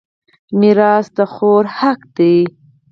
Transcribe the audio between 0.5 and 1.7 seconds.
میراث د خور